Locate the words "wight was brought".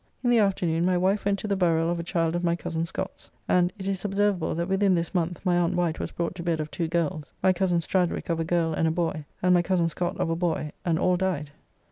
5.75-6.33